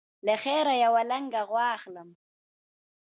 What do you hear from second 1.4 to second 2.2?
غوا اخلم.